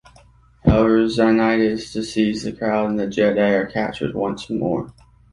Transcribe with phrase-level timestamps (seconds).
[0.65, 4.91] However, Xanatos deceives the crowd and the Jedi are captured once more.